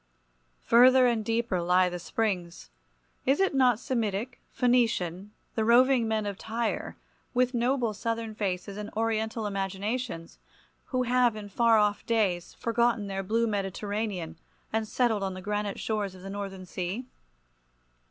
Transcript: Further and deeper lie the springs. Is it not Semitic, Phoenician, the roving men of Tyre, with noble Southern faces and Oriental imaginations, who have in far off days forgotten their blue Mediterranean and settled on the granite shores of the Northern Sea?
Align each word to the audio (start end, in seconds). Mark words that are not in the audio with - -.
Further 0.61 1.05
and 1.05 1.23
deeper 1.23 1.61
lie 1.61 1.87
the 1.87 1.99
springs. 1.99 2.71
Is 3.27 3.39
it 3.39 3.53
not 3.53 3.79
Semitic, 3.79 4.41
Phoenician, 4.51 5.29
the 5.53 5.63
roving 5.63 6.07
men 6.07 6.25
of 6.25 6.39
Tyre, 6.39 6.97
with 7.35 7.53
noble 7.53 7.93
Southern 7.93 8.33
faces 8.33 8.77
and 8.77 8.89
Oriental 8.97 9.45
imaginations, 9.45 10.39
who 10.85 11.03
have 11.03 11.35
in 11.35 11.49
far 11.49 11.77
off 11.77 12.03
days 12.07 12.55
forgotten 12.55 13.05
their 13.05 13.21
blue 13.21 13.45
Mediterranean 13.45 14.39
and 14.73 14.87
settled 14.87 15.21
on 15.21 15.35
the 15.35 15.39
granite 15.39 15.79
shores 15.79 16.15
of 16.15 16.23
the 16.23 16.31
Northern 16.31 16.65
Sea? 16.65 17.05